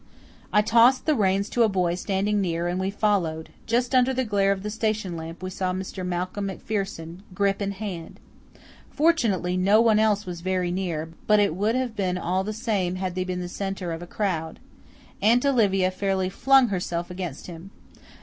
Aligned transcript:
I 0.51 0.63
tossed 0.63 1.05
the 1.05 1.13
reins 1.13 1.47
to 1.49 1.61
a 1.61 1.69
boy 1.69 1.93
standing 1.93 2.41
near 2.41 2.67
and 2.67 2.79
we 2.79 2.89
followed. 2.89 3.49
Just 3.67 3.93
under 3.93 4.15
the 4.15 4.25
glare 4.25 4.51
of 4.51 4.63
the 4.63 4.71
station 4.71 5.15
lamp 5.15 5.43
we 5.43 5.51
saw 5.51 5.73
Mr. 5.73 6.03
Malcolm 6.03 6.47
MacPherson, 6.47 7.19
grip 7.35 7.61
in 7.61 7.69
hand. 7.73 8.19
Fortunately 8.89 9.55
no 9.57 9.79
one 9.79 9.99
else 9.99 10.25
was 10.25 10.41
very 10.41 10.71
near, 10.71 11.09
but 11.27 11.39
it 11.39 11.53
would 11.55 11.75
have 11.75 11.95
been 11.95 12.17
all 12.17 12.43
the 12.43 12.51
same 12.51 12.95
had 12.95 13.13
they 13.13 13.23
been 13.23 13.41
the 13.41 13.47
centre 13.47 13.91
of 13.91 14.01
a 14.01 14.07
crowd. 14.07 14.59
Aunt 15.21 15.45
Olivia 15.45 15.91
fairly 15.91 16.29
flung 16.29 16.69
herself 16.69 17.11
against 17.11 17.45
him. 17.45 17.69